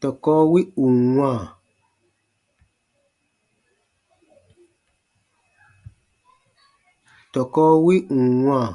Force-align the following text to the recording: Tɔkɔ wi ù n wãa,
Tɔkɔ 0.00 0.32
wi 7.82 7.94
ù 8.02 8.04
n 8.14 8.18
wãa, 8.46 8.68